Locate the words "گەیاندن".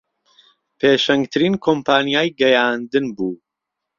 2.39-3.05